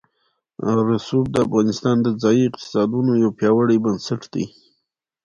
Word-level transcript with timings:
رسوب 0.89 1.25
د 1.31 1.35
افغانستان 1.47 1.95
د 2.01 2.07
ځایي 2.21 2.43
اقتصادونو 2.49 3.11
یو 3.23 3.29
پیاوړی 3.39 3.77
بنسټ 3.85 4.21
دی. 4.33 4.45